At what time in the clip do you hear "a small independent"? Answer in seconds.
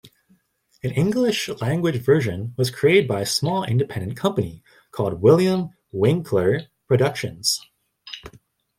3.21-4.17